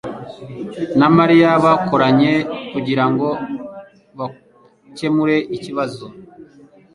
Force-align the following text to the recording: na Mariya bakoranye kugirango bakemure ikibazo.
na 0.99 1.07
Mariya 1.17 1.49
bakoranye 1.65 2.33
kugirango 2.71 3.27
bakemure 4.17 5.35
ikibazo. 5.55 6.05